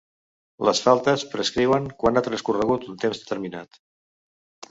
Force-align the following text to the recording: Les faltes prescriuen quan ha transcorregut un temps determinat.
Les 0.67 0.79
faltes 0.85 1.25
prescriuen 1.33 1.85
quan 2.03 2.17
ha 2.21 2.25
transcorregut 2.29 2.89
un 2.93 2.99
temps 3.05 3.23
determinat. 3.25 3.81